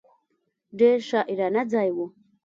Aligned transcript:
ډېر 0.79 0.97
شاعرانه 1.09 1.61
ځای 1.73 1.89
و. 1.95 1.97